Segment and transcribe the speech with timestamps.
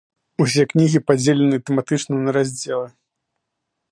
[0.43, 2.87] Усе кнігі падзеленыя тэматычна на раздзелы.